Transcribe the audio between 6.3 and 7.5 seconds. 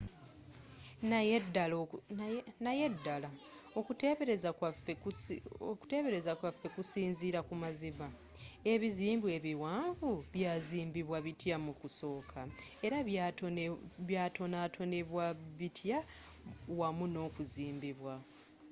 kwaffe kusinziira